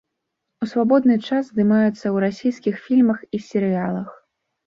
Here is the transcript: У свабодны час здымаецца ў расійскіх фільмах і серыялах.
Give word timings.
У 0.65 0.67
свабодны 0.69 1.17
час 1.27 1.43
здымаецца 1.51 1.91
ў 1.91 2.17
расійскіх 2.25 2.75
фільмах 2.85 3.19
і 3.39 3.43
серыялах. 3.51 4.09